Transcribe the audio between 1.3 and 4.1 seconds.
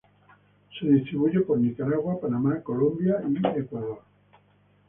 por Nicaragua, Panamá, Colombia y Ecuador.